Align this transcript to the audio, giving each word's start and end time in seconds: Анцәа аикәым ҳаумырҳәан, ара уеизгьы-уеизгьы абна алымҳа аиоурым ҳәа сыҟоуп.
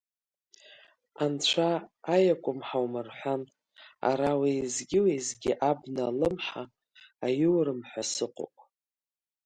Анцәа 1.23 1.69
аикәым 2.15 2.59
ҳаумырҳәан, 2.67 3.41
ара 4.09 4.31
уеизгьы-уеизгьы 4.41 5.53
абна 5.69 6.03
алымҳа 6.09 6.63
аиоурым 7.25 7.79
ҳәа 7.89 8.03
сыҟоуп. 8.11 8.55